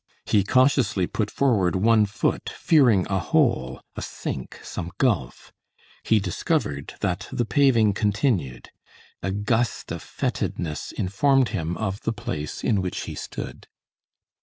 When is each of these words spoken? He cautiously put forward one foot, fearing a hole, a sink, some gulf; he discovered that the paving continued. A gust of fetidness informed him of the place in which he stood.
He 0.25 0.43
cautiously 0.43 1.05
put 1.05 1.29
forward 1.29 1.75
one 1.75 2.07
foot, 2.07 2.49
fearing 2.49 3.05
a 3.05 3.19
hole, 3.19 3.81
a 3.95 4.01
sink, 4.01 4.59
some 4.63 4.91
gulf; 4.97 5.53
he 6.01 6.19
discovered 6.19 6.95
that 7.01 7.27
the 7.31 7.45
paving 7.45 7.93
continued. 7.93 8.69
A 9.21 9.29
gust 9.29 9.91
of 9.91 10.01
fetidness 10.01 10.91
informed 10.93 11.49
him 11.49 11.77
of 11.77 12.01
the 12.01 12.13
place 12.13 12.63
in 12.63 12.81
which 12.81 13.01
he 13.01 13.13
stood. 13.13 13.67